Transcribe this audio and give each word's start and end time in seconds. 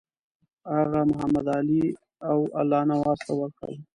هغه 0.75 0.99
محمدعلي 1.11 1.83
او 2.29 2.37
الله 2.59 2.81
نواز 2.91 3.19
ته 3.25 3.33
ورکړل. 3.41 3.75